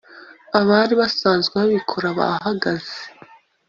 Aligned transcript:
Abari 0.59 0.93
basanzwe 1.01 1.53
babikora 1.61 2.07
bahagaze 2.17 2.97